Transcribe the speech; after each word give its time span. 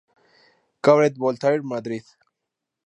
Cabaret 0.81 1.15
Voltaire, 1.19 1.61
Madrid. 1.63 2.03